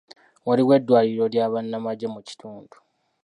Waliwo 0.47 0.71
eddwaliro 0.77 1.25
ly'abannamagye 1.33 2.07
mu 2.13 2.21
kitundu? 2.27 2.75